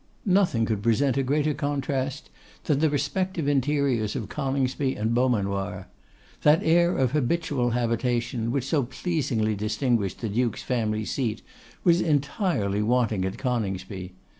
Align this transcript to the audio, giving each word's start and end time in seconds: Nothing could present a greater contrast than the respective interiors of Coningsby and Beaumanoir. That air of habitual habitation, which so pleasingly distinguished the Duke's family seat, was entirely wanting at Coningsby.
Nothing 0.25 0.65
could 0.65 0.81
present 0.81 1.15
a 1.15 1.21
greater 1.21 1.53
contrast 1.53 2.31
than 2.63 2.79
the 2.79 2.89
respective 2.89 3.47
interiors 3.47 4.15
of 4.15 4.29
Coningsby 4.29 4.95
and 4.95 5.13
Beaumanoir. 5.13 5.89
That 6.41 6.63
air 6.63 6.97
of 6.97 7.11
habitual 7.11 7.69
habitation, 7.69 8.49
which 8.51 8.65
so 8.65 8.81
pleasingly 8.81 9.53
distinguished 9.53 10.21
the 10.21 10.29
Duke's 10.29 10.63
family 10.63 11.05
seat, 11.05 11.43
was 11.83 12.01
entirely 12.01 12.81
wanting 12.81 13.23
at 13.25 13.37
Coningsby. 13.37 14.13